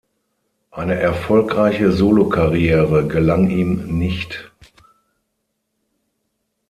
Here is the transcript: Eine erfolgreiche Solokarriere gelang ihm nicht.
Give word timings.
Eine 0.71 0.95
erfolgreiche 0.95 1.91
Solokarriere 1.91 3.05
gelang 3.07 3.51
ihm 3.51 3.99
nicht. 3.99 4.51